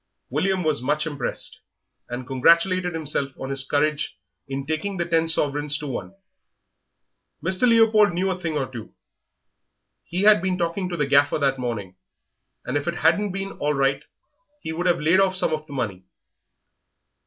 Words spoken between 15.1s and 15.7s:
off some of